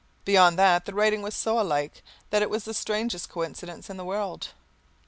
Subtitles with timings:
[0.25, 2.01] Beyond that the writing was so alike
[2.31, 4.47] that it was the strangest coincidence in the world.